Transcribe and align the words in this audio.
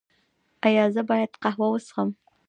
ایا 0.65 0.85
زه 0.93 1.01
باید 1.09 1.31
قهوه 1.43 1.67
وڅښم؟ 1.69 2.09